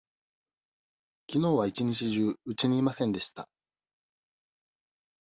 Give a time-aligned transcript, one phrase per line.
[1.27, 3.47] きのうは一日中うちにいませんでした。